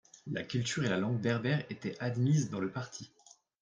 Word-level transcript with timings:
La 0.31 0.41
culture 0.43 0.83
et 0.83 0.89
la 0.89 0.97
langue 0.97 1.21
berbères 1.21 1.63
étaient 1.69 1.95
admises 1.99 2.49
dans 2.49 2.59
le 2.59 2.71
Parti. 2.71 3.11